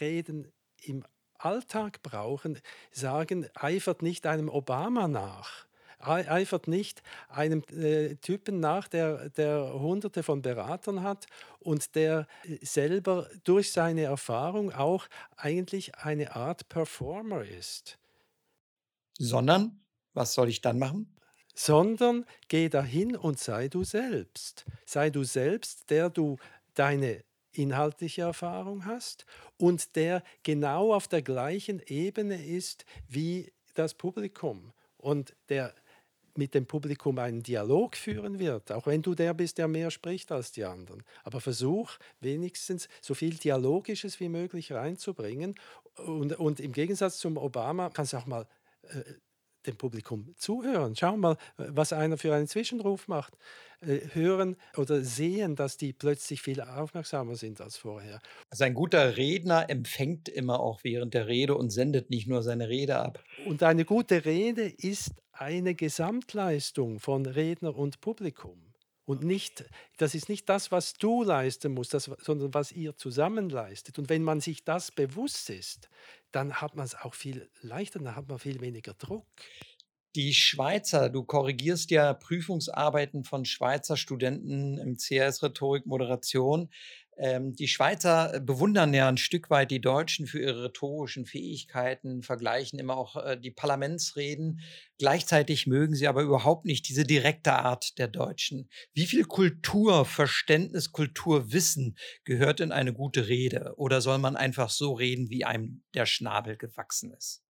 reden 0.00 0.50
im 0.82 1.04
Alltag 1.38 2.02
brauchen, 2.02 2.58
sagen, 2.90 3.46
eifert 3.54 4.02
nicht 4.02 4.26
einem 4.26 4.48
Obama 4.48 5.06
nach 5.06 5.67
eifert 6.00 6.68
nicht 6.68 7.02
einem 7.28 7.62
äh, 7.72 8.14
Typen 8.16 8.60
nach, 8.60 8.88
der, 8.88 9.30
der 9.30 9.72
hunderte 9.74 10.22
von 10.22 10.42
Beratern 10.42 11.02
hat 11.02 11.26
und 11.58 11.94
der 11.94 12.26
äh, 12.44 12.64
selber 12.64 13.28
durch 13.44 13.72
seine 13.72 14.02
Erfahrung 14.02 14.72
auch 14.72 15.08
eigentlich 15.36 15.96
eine 15.96 16.36
Art 16.36 16.68
Performer 16.68 17.44
ist. 17.44 17.98
Sondern, 19.18 19.80
was 20.14 20.34
soll 20.34 20.48
ich 20.48 20.60
dann 20.60 20.78
machen? 20.78 21.14
Sondern 21.54 22.24
geh 22.46 22.68
dahin 22.68 23.16
und 23.16 23.38
sei 23.40 23.68
du 23.68 23.82
selbst. 23.82 24.64
Sei 24.86 25.10
du 25.10 25.24
selbst, 25.24 25.90
der 25.90 26.08
du 26.08 26.36
deine 26.74 27.24
inhaltliche 27.52 28.22
Erfahrung 28.22 28.84
hast 28.84 29.26
und 29.56 29.96
der 29.96 30.22
genau 30.44 30.94
auf 30.94 31.08
der 31.08 31.22
gleichen 31.22 31.82
Ebene 31.86 32.44
ist 32.46 32.84
wie 33.08 33.52
das 33.74 33.94
Publikum 33.94 34.72
und 34.96 35.34
der 35.48 35.74
mit 36.38 36.54
dem 36.54 36.66
Publikum 36.66 37.18
einen 37.18 37.42
Dialog 37.42 37.96
führen 37.96 38.38
wird, 38.38 38.70
auch 38.70 38.86
wenn 38.86 39.02
du 39.02 39.16
der 39.16 39.34
bist, 39.34 39.58
der 39.58 39.66
mehr 39.66 39.90
spricht 39.90 40.30
als 40.30 40.52
die 40.52 40.64
anderen. 40.64 41.02
Aber 41.24 41.40
versuch 41.40 41.98
wenigstens 42.20 42.88
so 43.02 43.14
viel 43.14 43.34
Dialogisches 43.34 44.20
wie 44.20 44.28
möglich 44.28 44.72
reinzubringen. 44.72 45.56
Und, 45.96 46.38
und 46.38 46.60
im 46.60 46.72
Gegensatz 46.72 47.18
zum 47.18 47.36
Obama 47.36 47.90
kannst 47.90 48.12
du 48.12 48.18
auch 48.18 48.26
mal 48.26 48.46
äh, 48.84 49.02
dem 49.68 49.76
Publikum 49.76 50.34
zuhören. 50.36 50.96
Schau 50.96 51.16
mal, 51.16 51.36
was 51.56 51.92
einer 51.92 52.18
für 52.18 52.34
einen 52.34 52.48
Zwischenruf 52.48 53.06
macht. 53.06 53.34
Äh, 53.80 54.00
hören 54.12 54.56
oder 54.76 55.02
sehen, 55.02 55.54
dass 55.54 55.76
die 55.76 55.92
plötzlich 55.92 56.42
viel 56.42 56.60
aufmerksamer 56.60 57.36
sind 57.36 57.60
als 57.60 57.76
vorher. 57.76 58.20
Also 58.50 58.64
ein 58.64 58.74
guter 58.74 59.16
Redner 59.16 59.70
empfängt 59.70 60.28
immer 60.28 60.58
auch 60.58 60.82
während 60.82 61.14
der 61.14 61.28
Rede 61.28 61.54
und 61.54 61.70
sendet 61.70 62.10
nicht 62.10 62.26
nur 62.26 62.42
seine 62.42 62.68
Rede 62.68 62.98
ab. 62.98 63.22
Und 63.46 63.62
eine 63.62 63.84
gute 63.84 64.24
Rede 64.24 64.62
ist 64.62 65.12
eine 65.30 65.76
Gesamtleistung 65.76 66.98
von 66.98 67.24
Redner 67.24 67.76
und 67.76 68.00
Publikum. 68.00 68.67
Und 69.08 69.24
nicht, 69.24 69.64
das 69.96 70.14
ist 70.14 70.28
nicht 70.28 70.50
das, 70.50 70.70
was 70.70 70.92
du 70.92 71.22
leisten 71.22 71.72
musst, 71.72 71.94
das, 71.94 72.10
sondern 72.20 72.52
was 72.52 72.72
ihr 72.72 72.94
zusammen 72.94 73.48
leistet. 73.48 73.98
Und 73.98 74.10
wenn 74.10 74.22
man 74.22 74.42
sich 74.42 74.64
das 74.64 74.90
bewusst 74.90 75.48
ist, 75.48 75.88
dann 76.30 76.60
hat 76.60 76.76
man 76.76 76.84
es 76.84 76.94
auch 76.94 77.14
viel 77.14 77.48
leichter, 77.62 78.00
dann 78.00 78.16
hat 78.16 78.28
man 78.28 78.38
viel 78.38 78.60
weniger 78.60 78.92
Druck. 78.92 79.24
Die 80.14 80.34
Schweizer, 80.34 81.08
du 81.08 81.24
korrigierst 81.24 81.90
ja 81.90 82.12
Prüfungsarbeiten 82.12 83.24
von 83.24 83.46
Schweizer 83.46 83.96
Studenten 83.96 84.76
im 84.76 84.98
CS 84.98 85.42
Rhetorik 85.42 85.86
Moderation. 85.86 86.68
Ähm, 87.20 87.56
die 87.56 87.66
Schweizer 87.66 88.34
äh, 88.34 88.40
bewundern 88.40 88.94
ja 88.94 89.08
ein 89.08 89.16
Stück 89.16 89.50
weit 89.50 89.72
die 89.72 89.80
Deutschen 89.80 90.28
für 90.28 90.40
ihre 90.40 90.64
rhetorischen 90.64 91.26
Fähigkeiten, 91.26 92.22
vergleichen 92.22 92.78
immer 92.78 92.96
auch 92.96 93.16
äh, 93.16 93.36
die 93.36 93.50
Parlamentsreden. 93.50 94.60
Gleichzeitig 94.98 95.66
mögen 95.66 95.96
sie 95.96 96.06
aber 96.06 96.22
überhaupt 96.22 96.64
nicht 96.64 96.88
diese 96.88 97.04
direkte 97.04 97.54
Art 97.54 97.98
der 97.98 98.06
Deutschen. 98.06 98.70
Wie 98.94 99.06
viel 99.06 99.24
Kultur, 99.24 100.04
Verständnis, 100.04 100.92
Kulturwissen 100.92 101.98
gehört 102.22 102.60
in 102.60 102.70
eine 102.70 102.92
gute 102.92 103.26
Rede? 103.26 103.74
Oder 103.76 104.00
soll 104.00 104.18
man 104.18 104.36
einfach 104.36 104.70
so 104.70 104.92
reden, 104.92 105.28
wie 105.28 105.44
einem 105.44 105.82
der 105.94 106.06
Schnabel 106.06 106.56
gewachsen 106.56 107.12
ist? 107.12 107.42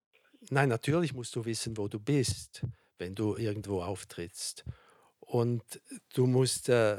Nein, 0.49 0.71
natürlich 0.71 1.13
musst 1.13 1.37
du 1.37 1.45
wissen, 1.45 1.77
wo 1.77 1.89
du 1.89 2.01
bist, 2.01 2.65
wenn 2.97 3.15
du 3.15 3.37
irgendwo 3.37 3.83
auftrittst. 3.83 4.65
Und 5.21 5.63
du 6.15 6.27
musst 6.27 6.71
äh, 6.71 6.97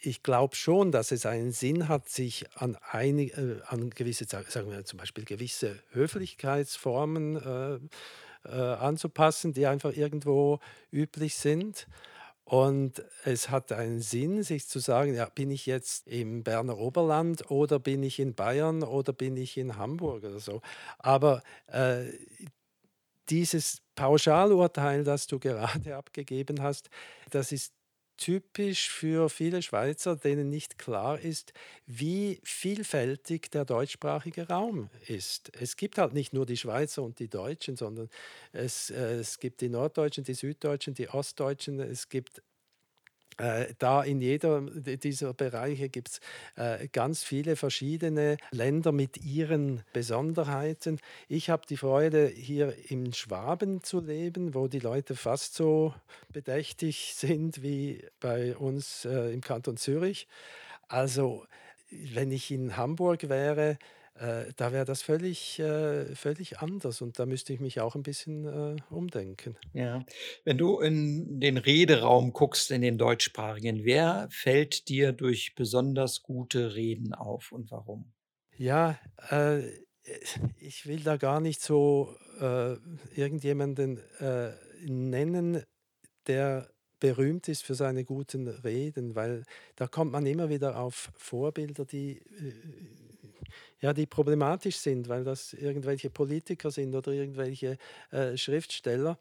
ich 0.00 0.22
glaube 0.22 0.54
schon, 0.54 0.92
dass 0.92 1.10
es 1.10 1.26
einen 1.26 1.52
Sinn 1.52 1.88
hat, 1.88 2.08
sich 2.08 2.46
an, 2.54 2.76
einig, 2.90 3.36
äh, 3.36 3.60
an 3.66 3.90
gewisse, 3.90 4.26
sagen 4.26 4.70
wir 4.70 4.84
zum 4.84 4.98
Beispiel 4.98 5.24
gewisse 5.24 5.78
Höflichkeitsformen 5.90 7.36
äh, 7.36 8.48
äh, 8.48 8.74
anzupassen, 8.74 9.52
die 9.52 9.66
einfach 9.66 9.92
irgendwo 9.96 10.60
üblich 10.92 11.34
sind. 11.34 11.86
Und 12.44 13.02
es 13.24 13.50
hat 13.50 13.72
einen 13.72 14.00
Sinn, 14.00 14.42
sich 14.42 14.68
zu 14.68 14.78
sagen, 14.78 15.14
ja, 15.14 15.26
bin 15.26 15.50
ich 15.50 15.66
jetzt 15.66 16.06
im 16.06 16.44
Berner 16.44 16.78
Oberland 16.78 17.50
oder 17.50 17.78
bin 17.78 18.02
ich 18.02 18.18
in 18.20 18.34
Bayern 18.34 18.82
oder 18.82 19.12
bin 19.12 19.36
ich 19.36 19.58
in 19.58 19.76
Hamburg 19.76 20.24
oder 20.24 20.40
so. 20.40 20.62
Aber 20.98 21.42
äh, 21.66 22.04
dieses 23.28 23.82
Pauschalurteil, 23.94 25.04
das 25.04 25.26
du 25.26 25.38
gerade 25.38 25.96
abgegeben 25.96 26.62
hast, 26.62 26.88
das 27.30 27.52
ist 27.52 27.74
typisch 28.18 28.90
für 28.90 29.30
viele 29.30 29.62
Schweizer, 29.62 30.16
denen 30.16 30.50
nicht 30.50 30.78
klar 30.78 31.18
ist, 31.18 31.52
wie 31.86 32.40
vielfältig 32.44 33.50
der 33.50 33.64
deutschsprachige 33.64 34.48
Raum 34.48 34.90
ist. 35.06 35.50
Es 35.58 35.76
gibt 35.76 35.96
halt 35.96 36.12
nicht 36.12 36.34
nur 36.34 36.44
die 36.44 36.56
Schweizer 36.56 37.02
und 37.02 37.18
die 37.18 37.28
Deutschen, 37.28 37.76
sondern 37.76 38.10
es, 38.52 38.90
äh, 38.90 39.14
es 39.14 39.38
gibt 39.38 39.62
die 39.62 39.70
Norddeutschen, 39.70 40.24
die 40.24 40.34
Süddeutschen, 40.34 40.94
die 40.94 41.08
Ostdeutschen, 41.08 41.80
es 41.80 42.08
gibt 42.08 42.42
da 43.78 44.02
in 44.02 44.20
jeder 44.20 44.60
dieser 44.62 45.32
Bereiche 45.32 45.88
gibt 45.88 46.08
es 46.08 46.20
äh, 46.56 46.88
ganz 46.88 47.22
viele 47.22 47.54
verschiedene 47.56 48.36
Länder 48.50 48.90
mit 48.90 49.18
ihren 49.18 49.82
Besonderheiten. 49.92 50.98
Ich 51.28 51.48
habe 51.48 51.62
die 51.68 51.76
Freude, 51.76 52.26
hier 52.26 52.74
in 52.88 53.12
Schwaben 53.12 53.82
zu 53.82 54.00
leben, 54.00 54.54
wo 54.54 54.66
die 54.66 54.80
Leute 54.80 55.14
fast 55.14 55.54
so 55.54 55.94
bedächtig 56.32 57.14
sind 57.14 57.62
wie 57.62 58.02
bei 58.20 58.56
uns 58.56 59.04
äh, 59.04 59.32
im 59.32 59.40
Kanton 59.40 59.76
Zürich. 59.76 60.26
Also 60.88 61.46
wenn 61.90 62.32
ich 62.32 62.50
in 62.50 62.76
Hamburg 62.76 63.28
wäre, 63.28 63.78
äh, 64.18 64.52
da 64.56 64.72
wäre 64.72 64.84
das 64.84 65.02
völlig, 65.02 65.58
äh, 65.58 66.14
völlig 66.14 66.58
anders 66.58 67.02
und 67.02 67.18
da 67.18 67.26
müsste 67.26 67.52
ich 67.52 67.60
mich 67.60 67.80
auch 67.80 67.94
ein 67.94 68.02
bisschen 68.02 68.44
äh, 68.46 68.76
umdenken. 68.90 69.56
Ja, 69.72 70.04
wenn 70.44 70.58
du 70.58 70.80
in 70.80 71.40
den 71.40 71.56
Rederaum 71.56 72.32
guckst, 72.32 72.70
in 72.70 72.82
den 72.82 72.98
deutschsprachigen, 72.98 73.84
wer 73.84 74.28
fällt 74.30 74.88
dir 74.88 75.12
durch 75.12 75.54
besonders 75.54 76.22
gute 76.22 76.74
Reden 76.74 77.14
auf 77.14 77.52
und 77.52 77.70
warum? 77.70 78.12
Ja, 78.56 78.98
äh, 79.30 79.62
ich 80.58 80.86
will 80.86 81.00
da 81.00 81.16
gar 81.16 81.40
nicht 81.40 81.60
so 81.60 82.16
äh, 82.40 82.74
irgendjemanden 83.14 84.00
äh, 84.18 84.52
nennen, 84.84 85.62
der 86.26 86.70
berühmt 87.00 87.48
ist 87.48 87.62
für 87.62 87.74
seine 87.74 88.04
guten 88.04 88.48
Reden, 88.48 89.14
weil 89.14 89.44
da 89.76 89.86
kommt 89.86 90.12
man 90.12 90.26
immer 90.26 90.48
wieder 90.48 90.80
auf 90.80 91.12
Vorbilder, 91.16 91.84
die 91.84 92.20
ja, 93.80 93.92
die 93.92 94.06
problematisch 94.06 94.76
sind, 94.76 95.08
weil 95.08 95.24
das 95.24 95.52
irgendwelche 95.52 96.10
Politiker 96.10 96.70
sind 96.70 96.94
oder 96.94 97.12
irgendwelche 97.12 97.78
äh, 98.10 98.36
Schriftsteller, 98.36 99.18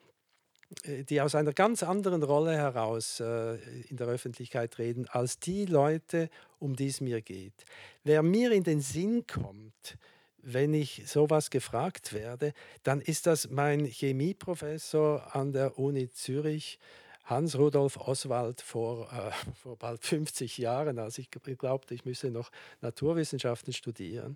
äh, 0.83 1.03
die 1.03 1.21
aus 1.21 1.35
einer 1.35 1.53
ganz 1.53 1.83
anderen 1.83 2.23
Rolle 2.23 2.55
heraus 2.55 3.19
äh, 3.19 3.55
in 3.89 3.97
der 3.97 4.07
Öffentlichkeit 4.07 4.77
reden, 4.79 5.07
als 5.09 5.39
die 5.39 5.65
Leute, 5.65 6.29
um 6.59 6.75
die 6.75 6.87
es 6.87 7.01
mir 7.01 7.21
geht. 7.21 7.65
Wer 8.03 8.23
mir 8.23 8.51
in 8.51 8.63
den 8.63 8.81
Sinn 8.81 9.25
kommt, 9.27 9.97
wenn 10.37 10.73
ich 10.73 11.03
sowas 11.05 11.49
gefragt 11.49 12.13
werde, 12.13 12.53
dann 12.83 13.01
ist 13.01 13.27
das 13.27 13.49
mein 13.49 13.85
Chemieprofessor 13.85 15.35
an 15.35 15.51
der 15.51 15.77
Uni 15.77 16.09
Zürich, 16.09 16.79
Hans-Rudolf 17.27 17.97
Oswald 17.97 18.61
vor, 18.61 19.11
äh, 19.11 19.31
vor 19.53 19.77
bald 19.77 20.03
50 20.03 20.57
Jahren, 20.57 20.97
als 20.97 21.17
ich 21.17 21.29
glaubte, 21.29 21.93
ich 21.93 22.05
müsse 22.05 22.31
noch 22.31 22.51
Naturwissenschaften 22.81 23.73
studieren. 23.73 24.35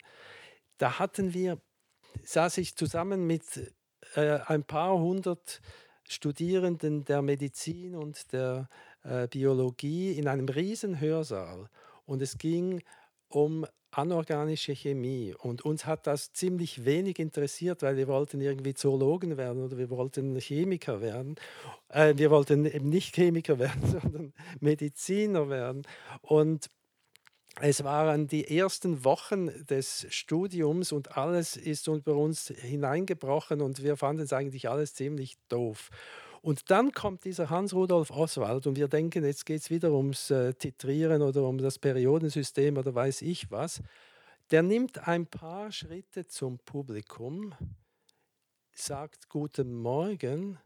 Da 0.77 0.99
hatten 0.99 1.33
wir, 1.33 1.59
saß 2.23 2.57
ich 2.57 2.75
zusammen 2.75 3.25
mit 3.25 3.43
äh, 4.15 4.39
ein 4.45 4.63
paar 4.63 4.97
hundert 4.99 5.61
Studierenden 6.07 7.05
der 7.05 7.21
Medizin 7.21 7.95
und 7.95 8.33
der 8.33 8.67
äh, 9.03 9.27
Biologie 9.27 10.11
in 10.11 10.27
einem 10.27 10.49
riesen 10.49 10.99
Hörsaal 10.99 11.69
und 12.05 12.21
es 12.21 12.37
ging 12.37 12.83
um 13.29 13.65
anorganische 13.91 14.73
Chemie. 14.75 15.33
Und 15.37 15.63
uns 15.63 15.85
hat 15.85 16.07
das 16.07 16.33
ziemlich 16.33 16.85
wenig 16.85 17.19
interessiert, 17.19 17.81
weil 17.81 17.97
wir 17.97 18.07
wollten 18.07 18.41
irgendwie 18.41 18.73
Zoologen 18.73 19.37
werden 19.37 19.63
oder 19.63 19.77
wir 19.77 19.89
wollten 19.89 20.35
Chemiker 20.39 21.01
werden. 21.01 21.35
Äh, 21.89 22.13
wir 22.17 22.31
wollten 22.31 22.65
eben 22.65 22.89
nicht 22.89 23.15
Chemiker 23.15 23.59
werden, 23.59 23.81
sondern 24.01 24.33
Mediziner 24.59 25.49
werden. 25.49 25.83
Und 26.21 26.69
es 27.59 27.83
waren 27.83 28.27
die 28.27 28.57
ersten 28.57 29.03
Wochen 29.03 29.65
des 29.65 30.07
Studiums 30.09 30.91
und 30.93 31.17
alles 31.17 31.57
ist 31.57 31.87
über 31.87 32.15
uns 32.15 32.47
hineingebrochen 32.47 33.61
und 33.61 33.83
wir 33.83 33.97
fanden 33.97 34.23
es 34.23 34.31
eigentlich 34.31 34.69
alles 34.69 34.93
ziemlich 34.93 35.35
doof. 35.49 35.89
Und 36.41 36.71
dann 36.71 36.91
kommt 36.91 37.23
dieser 37.23 37.51
Hans-Rudolf 37.51 38.09
Oswald 38.09 38.65
und 38.65 38.75
wir 38.75 38.87
denken, 38.87 39.23
jetzt 39.23 39.45
geht 39.45 39.61
es 39.61 39.69
wieder 39.69 39.91
ums 39.91 40.31
äh, 40.31 40.53
Titrieren 40.55 41.21
oder 41.21 41.43
um 41.43 41.59
das 41.59 41.77
Periodensystem 41.77 42.77
oder 42.77 42.95
weiß 42.95 43.21
ich 43.21 43.51
was. 43.51 43.81
Der 44.49 44.63
nimmt 44.63 45.07
ein 45.07 45.27
paar 45.27 45.71
Schritte 45.71 46.25
zum 46.25 46.57
Publikum, 46.57 47.53
sagt 48.73 49.29
Guten 49.29 49.73
Morgen 49.75 50.57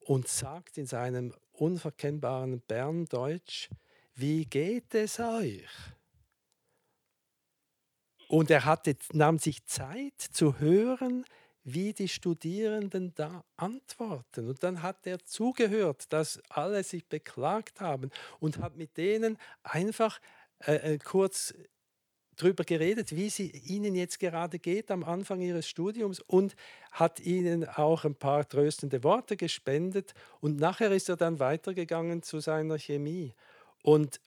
und 0.00 0.28
sagt 0.28 0.76
in 0.76 0.86
seinem 0.86 1.32
unverkennbaren 1.52 2.60
Berndeutsch, 2.60 3.70
wie 4.14 4.44
geht 4.44 4.94
es 4.94 5.18
euch? 5.18 5.66
Und 8.28 8.50
er 8.50 8.66
hatte, 8.66 8.96
nahm 9.12 9.38
sich 9.38 9.64
Zeit 9.64 10.20
zu 10.20 10.58
hören, 10.58 11.24
wie 11.66 11.92
die 11.92 12.08
Studierenden 12.08 13.12
da 13.16 13.44
antworten. 13.56 14.48
Und 14.48 14.62
dann 14.62 14.82
hat 14.82 15.04
er 15.04 15.18
zugehört, 15.24 16.12
dass 16.12 16.40
alle 16.48 16.84
sich 16.84 17.06
beklagt 17.06 17.80
haben 17.80 18.10
und 18.38 18.58
hat 18.58 18.76
mit 18.76 18.96
denen 18.96 19.36
einfach 19.64 20.20
äh, 20.60 20.94
äh 20.94 20.98
kurz 20.98 21.54
darüber 22.36 22.62
geredet, 22.62 23.16
wie 23.16 23.26
es 23.26 23.40
ihnen 23.40 23.96
jetzt 23.96 24.20
gerade 24.20 24.60
geht 24.60 24.90
am 24.92 25.02
Anfang 25.02 25.40
ihres 25.40 25.68
Studiums 25.68 26.20
und 26.20 26.54
hat 26.92 27.18
ihnen 27.18 27.68
auch 27.68 28.04
ein 28.04 28.14
paar 28.14 28.48
tröstende 28.48 29.02
Worte 29.02 29.36
gespendet 29.36 30.14
und 30.40 30.60
nachher 30.60 30.92
ist 30.92 31.08
er 31.08 31.16
dann 31.16 31.40
weitergegangen 31.40 32.22
zu 32.22 32.38
seiner 32.38 32.78
Chemie. 32.78 33.34
Und 33.82 34.20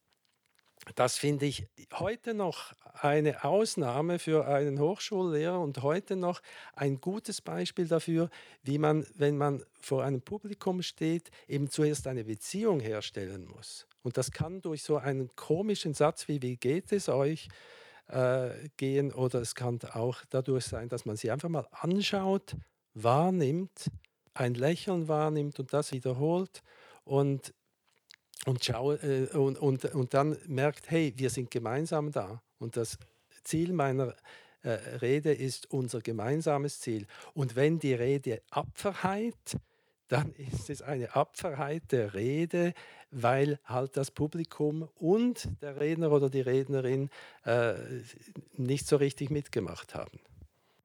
das 0.95 1.17
finde 1.17 1.45
ich 1.45 1.67
heute 1.93 2.33
noch 2.33 2.73
eine 2.93 3.43
Ausnahme 3.43 4.19
für 4.19 4.47
einen 4.47 4.79
Hochschullehrer 4.79 5.59
und 5.59 5.81
heute 5.83 6.15
noch 6.15 6.41
ein 6.73 6.99
gutes 6.99 7.41
Beispiel 7.41 7.87
dafür, 7.87 8.29
wie 8.63 8.77
man, 8.77 9.05
wenn 9.15 9.37
man 9.37 9.63
vor 9.79 10.03
einem 10.03 10.21
Publikum 10.21 10.81
steht, 10.81 11.31
eben 11.47 11.69
zuerst 11.69 12.07
eine 12.07 12.23
Beziehung 12.23 12.79
herstellen 12.79 13.45
muss. 13.45 13.87
Und 14.01 14.17
das 14.17 14.31
kann 14.31 14.61
durch 14.61 14.83
so 14.83 14.97
einen 14.97 15.35
komischen 15.35 15.93
Satz 15.93 16.27
wie 16.27 16.41
wie 16.41 16.57
geht 16.57 16.91
es 16.91 17.09
euch 17.09 17.49
äh, 18.07 18.49
gehen 18.77 19.13
oder 19.13 19.41
es 19.41 19.55
kann 19.55 19.79
auch 19.93 20.23
dadurch 20.29 20.65
sein, 20.65 20.89
dass 20.89 21.05
man 21.05 21.15
sie 21.15 21.31
einfach 21.31 21.49
mal 21.49 21.67
anschaut, 21.71 22.55
wahrnimmt, 22.93 23.91
ein 24.33 24.53
Lächeln 24.53 25.07
wahrnimmt 25.07 25.59
und 25.59 25.73
das 25.73 25.91
wiederholt 25.91 26.63
und 27.03 27.53
und, 28.49 28.63
schau, 28.65 28.93
äh, 28.93 29.27
und, 29.33 29.59
und, 29.59 29.85
und 29.85 30.13
dann 30.13 30.35
merkt, 30.47 30.89
hey, 30.89 31.13
wir 31.15 31.29
sind 31.29 31.51
gemeinsam 31.51 32.11
da. 32.11 32.41
Und 32.57 32.75
das 32.77 32.97
Ziel 33.43 33.73
meiner 33.73 34.15
äh, 34.63 34.71
Rede 35.01 35.31
ist 35.31 35.71
unser 35.71 36.01
gemeinsames 36.01 36.79
Ziel. 36.79 37.05
Und 37.35 37.55
wenn 37.55 37.77
die 37.77 37.93
Rede 37.93 38.41
Apferheit, 38.49 39.35
dann 40.07 40.33
ist 40.51 40.71
es 40.71 40.81
eine 40.81 41.15
Apferheit 41.15 41.91
der 41.91 42.15
Rede, 42.15 42.73
weil 43.11 43.59
halt 43.65 43.95
das 43.97 44.09
Publikum 44.09 44.89
und 44.95 45.47
der 45.61 45.79
Redner 45.79 46.11
oder 46.11 46.31
die 46.31 46.41
Rednerin 46.41 47.11
äh, 47.45 47.75
nicht 48.57 48.87
so 48.87 48.95
richtig 48.95 49.29
mitgemacht 49.29 49.93
haben. 49.93 50.19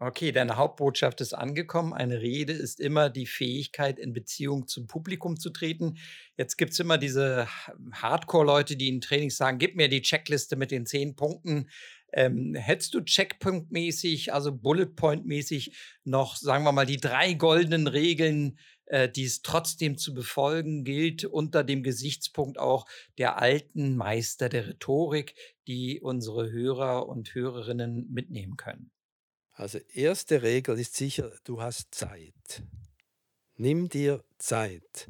Okay, 0.07 0.33
deine 0.33 0.59
Hauptbotschaft 0.59 1.23
ist 1.23 1.33
angekommen. 1.33 1.95
Eine 1.95 2.21
Rede 2.21 2.53
ist 2.53 2.79
immer 2.79 3.09
die 3.09 3.25
Fähigkeit, 3.25 3.99
in 3.99 4.13
Beziehung 4.13 4.67
zum 4.67 4.87
Publikum 4.87 5.39
zu 5.41 5.49
treten. 5.49 5.97
Jetzt 6.37 6.59
gibt 6.59 6.73
es 6.73 6.79
immer 6.79 6.99
diese 6.99 7.49
Hardcore-Leute, 7.91 8.77
die 8.77 8.89
in 8.89 9.01
Trainings 9.01 9.39
sagen, 9.39 9.57
gib 9.57 9.77
mir 9.77 9.89
die 9.89 10.03
Checkliste 10.03 10.57
mit 10.57 10.73
den 10.73 10.85
zehn 10.85 11.17
Punkten. 11.17 11.71
Ähm, 12.13 12.55
hättest 12.55 12.93
du 12.93 13.01
Checkpoint-mäßig, 13.01 14.35
also 14.35 14.55
Bullet 14.55 14.95
Point-mäßig 14.95 15.75
noch, 16.05 16.37
sagen 16.37 16.65
wir 16.65 16.73
mal, 16.73 16.85
die 16.85 16.99
drei 16.99 17.33
goldenen 17.33 17.87
Regeln, 17.87 18.59
äh, 18.85 19.09
die 19.09 19.25
es 19.25 19.41
trotzdem 19.41 19.97
zu 19.97 20.13
befolgen 20.13 20.85
gilt, 20.85 21.25
unter 21.25 21.65
dem 21.65 21.83
Gesichtspunkt 21.83 22.59
auch 22.59 22.85
der 23.17 23.39
alten 23.41 23.97
Meister 23.97 24.51
der 24.51 24.69
Rhetorik, 24.69 25.35
die 25.67 26.03
unsere 26.03 26.53
Hörer 26.53 27.09
und 27.09 27.35
Hörerinnen 27.35 28.13
mitnehmen 28.13 28.59
können? 28.59 28.94
Also 29.55 29.79
erste 29.95 30.43
Regel 30.43 30.79
ist 30.79 30.97
sicher, 30.97 31.31
du 31.45 31.63
hast 31.63 31.95
Zeit. 31.95 32.63
Nimm 33.57 33.89
dir 33.89 34.23
Zeit. 34.39 35.09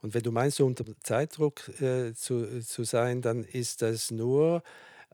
Und 0.00 0.14
wenn 0.14 0.22
du 0.22 0.32
meinst, 0.32 0.60
unter 0.60 0.84
Zeitdruck 1.02 1.68
äh, 1.80 2.12
zu, 2.12 2.60
zu 2.60 2.84
sein, 2.84 3.22
dann 3.22 3.44
ist 3.44 3.82
das 3.82 4.10
nur, 4.10 4.62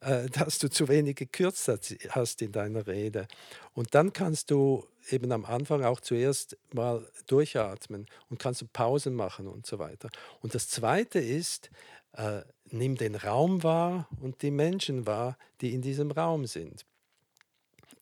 äh, 0.00 0.28
dass 0.30 0.58
du 0.58 0.70
zu 0.70 0.88
wenig 0.88 1.16
gekürzt 1.16 1.70
hast 2.08 2.42
in 2.42 2.52
deiner 2.52 2.86
Rede. 2.86 3.28
Und 3.74 3.94
dann 3.94 4.12
kannst 4.12 4.50
du 4.50 4.86
eben 5.10 5.30
am 5.30 5.44
Anfang 5.44 5.84
auch 5.84 6.00
zuerst 6.00 6.56
mal 6.72 7.06
durchatmen 7.26 8.06
und 8.30 8.38
kannst 8.38 8.72
Pausen 8.72 9.14
machen 9.14 9.46
und 9.46 9.66
so 9.66 9.78
weiter. 9.78 10.08
Und 10.40 10.54
das 10.54 10.68
Zweite 10.68 11.18
ist, 11.18 11.70
äh, 12.14 12.40
nimm 12.70 12.96
den 12.96 13.14
Raum 13.14 13.62
wahr 13.62 14.08
und 14.20 14.42
die 14.42 14.50
Menschen 14.50 15.06
wahr, 15.06 15.36
die 15.60 15.74
in 15.74 15.82
diesem 15.82 16.10
Raum 16.10 16.46
sind. 16.46 16.86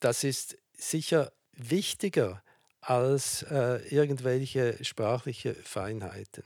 Das 0.00 0.22
ist 0.22 0.56
sicher 0.78 1.32
wichtiger 1.52 2.42
als 2.80 3.42
äh, 3.42 3.78
irgendwelche 3.88 4.82
sprachliche 4.82 5.54
Feinheiten. 5.54 6.44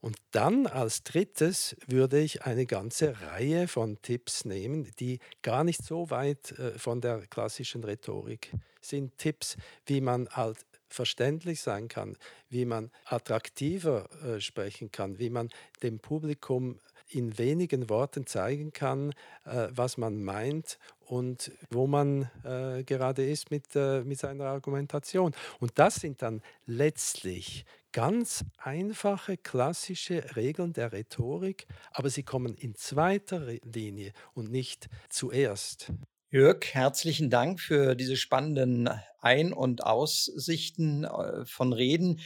Und 0.00 0.16
dann 0.30 0.66
als 0.66 1.02
drittes 1.02 1.76
würde 1.86 2.20
ich 2.20 2.42
eine 2.44 2.64
ganze 2.64 3.20
Reihe 3.20 3.68
von 3.68 4.00
Tipps 4.00 4.46
nehmen, 4.46 4.90
die 4.98 5.18
gar 5.42 5.62
nicht 5.62 5.84
so 5.84 6.08
weit 6.10 6.52
äh, 6.52 6.78
von 6.78 7.02
der 7.02 7.26
klassischen 7.26 7.84
Rhetorik 7.84 8.50
sind. 8.80 9.18
Tipps, 9.18 9.56
wie 9.84 10.00
man 10.00 10.28
halt 10.30 10.64
verständlich 10.88 11.60
sein 11.60 11.88
kann, 11.88 12.16
wie 12.48 12.64
man 12.64 12.90
attraktiver 13.04 14.08
äh, 14.24 14.40
sprechen 14.40 14.90
kann, 14.90 15.18
wie 15.18 15.30
man 15.30 15.50
dem 15.82 16.00
Publikum 16.00 16.80
in 17.10 17.38
wenigen 17.38 17.88
Worten 17.88 18.26
zeigen 18.26 18.72
kann, 18.72 19.12
äh, 19.44 19.68
was 19.70 19.98
man 19.98 20.22
meint 20.22 20.78
und 21.00 21.52
wo 21.70 21.86
man 21.86 22.30
äh, 22.44 22.84
gerade 22.84 23.24
ist 23.28 23.50
mit, 23.50 23.74
äh, 23.74 24.02
mit 24.02 24.18
seiner 24.18 24.46
Argumentation. 24.46 25.32
Und 25.58 25.72
das 25.78 25.96
sind 25.96 26.22
dann 26.22 26.42
letztlich 26.66 27.64
ganz 27.92 28.44
einfache, 28.58 29.36
klassische 29.36 30.36
Regeln 30.36 30.72
der 30.72 30.92
Rhetorik, 30.92 31.66
aber 31.92 32.10
sie 32.10 32.22
kommen 32.22 32.54
in 32.54 32.74
zweiter 32.74 33.46
Linie 33.64 34.12
und 34.34 34.50
nicht 34.50 34.88
zuerst. 35.08 35.92
Jörg, 36.32 36.64
herzlichen 36.74 37.28
Dank 37.28 37.58
für 37.58 37.96
diese 37.96 38.16
spannenden 38.16 38.88
Ein- 39.18 39.52
und 39.52 39.82
Aussichten 39.82 41.02
äh, 41.02 41.44
von 41.44 41.72
Reden. 41.72 42.20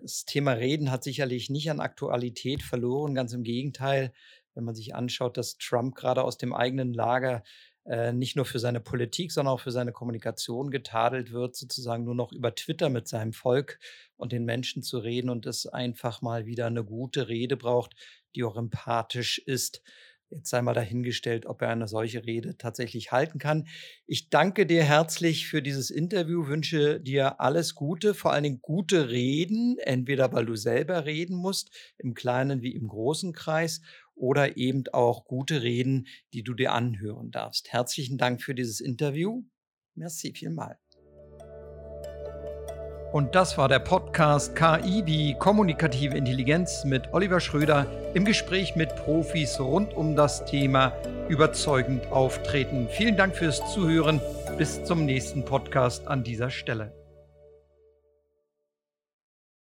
Das 0.00 0.24
Thema 0.24 0.52
Reden 0.52 0.90
hat 0.90 1.04
sicherlich 1.04 1.50
nicht 1.50 1.70
an 1.70 1.80
Aktualität 1.80 2.62
verloren, 2.62 3.14
ganz 3.14 3.32
im 3.32 3.42
Gegenteil. 3.42 4.12
Wenn 4.54 4.64
man 4.64 4.74
sich 4.74 4.94
anschaut, 4.94 5.36
dass 5.36 5.58
Trump 5.58 5.94
gerade 5.94 6.22
aus 6.22 6.38
dem 6.38 6.54
eigenen 6.54 6.92
Lager 6.92 7.42
äh, 7.86 8.12
nicht 8.12 8.34
nur 8.34 8.44
für 8.44 8.58
seine 8.58 8.80
Politik, 8.80 9.30
sondern 9.30 9.54
auch 9.54 9.60
für 9.60 9.70
seine 9.70 9.92
Kommunikation 9.92 10.70
getadelt 10.70 11.32
wird, 11.32 11.54
sozusagen 11.54 12.04
nur 12.04 12.14
noch 12.14 12.32
über 12.32 12.54
Twitter 12.54 12.88
mit 12.88 13.08
seinem 13.08 13.32
Volk 13.32 13.78
und 14.16 14.32
den 14.32 14.44
Menschen 14.44 14.82
zu 14.82 14.98
reden 14.98 15.28
und 15.28 15.46
es 15.46 15.66
einfach 15.66 16.22
mal 16.22 16.46
wieder 16.46 16.66
eine 16.66 16.84
gute 16.84 17.28
Rede 17.28 17.56
braucht, 17.56 17.94
die 18.34 18.44
auch 18.44 18.56
empathisch 18.56 19.38
ist. 19.38 19.82
Jetzt 20.30 20.50
sei 20.50 20.62
mal 20.62 20.74
dahingestellt, 20.74 21.46
ob 21.46 21.62
er 21.62 21.68
eine 21.68 21.86
solche 21.86 22.24
Rede 22.24 22.56
tatsächlich 22.56 23.12
halten 23.12 23.38
kann. 23.38 23.68
Ich 24.06 24.30
danke 24.30 24.66
dir 24.66 24.82
herzlich 24.82 25.46
für 25.46 25.62
dieses 25.62 25.90
Interview, 25.90 26.46
wünsche 26.48 27.00
dir 27.00 27.40
alles 27.40 27.74
Gute, 27.74 28.14
vor 28.14 28.32
allen 28.32 28.42
Dingen 28.42 28.60
gute 28.60 29.10
Reden, 29.10 29.76
entweder 29.78 30.32
weil 30.32 30.46
du 30.46 30.56
selber 30.56 31.04
reden 31.04 31.36
musst, 31.36 31.70
im 31.98 32.14
kleinen 32.14 32.62
wie 32.62 32.74
im 32.74 32.88
großen 32.88 33.32
Kreis, 33.32 33.80
oder 34.16 34.56
eben 34.56 34.84
auch 34.92 35.24
gute 35.24 35.62
Reden, 35.62 36.06
die 36.32 36.42
du 36.42 36.54
dir 36.54 36.72
anhören 36.72 37.30
darfst. 37.30 37.72
Herzlichen 37.72 38.18
Dank 38.18 38.42
für 38.42 38.54
dieses 38.54 38.80
Interview. 38.80 39.42
Merci 39.94 40.32
vielmal. 40.34 40.78
Und 43.14 43.36
das 43.36 43.56
war 43.56 43.68
der 43.68 43.78
Podcast 43.78 44.56
KI, 44.56 45.04
die 45.04 45.36
kommunikative 45.38 46.16
Intelligenz 46.16 46.84
mit 46.84 47.14
Oliver 47.14 47.38
Schröder 47.38 47.86
im 48.12 48.24
Gespräch 48.24 48.74
mit 48.74 48.96
Profis 48.96 49.60
rund 49.60 49.94
um 49.94 50.16
das 50.16 50.44
Thema 50.46 50.92
überzeugend 51.28 52.10
auftreten. 52.10 52.88
Vielen 52.90 53.16
Dank 53.16 53.36
fürs 53.36 53.62
Zuhören. 53.72 54.20
Bis 54.58 54.82
zum 54.82 55.04
nächsten 55.04 55.44
Podcast 55.44 56.08
an 56.08 56.24
dieser 56.24 56.50
Stelle. 56.50 56.90